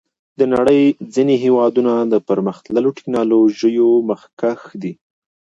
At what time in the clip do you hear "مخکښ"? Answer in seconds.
4.09-4.61